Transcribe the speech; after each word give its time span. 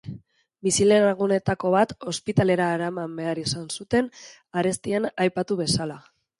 Bizilagunetako 0.67 1.71
bat 1.75 1.93
ospitalera 2.13 2.71
eraman 2.79 3.15
behar 3.21 3.43
izan 3.45 3.69
zuten, 3.79 4.11
arestian 4.63 5.11
aipatu 5.29 5.63
bezala. 5.65 6.05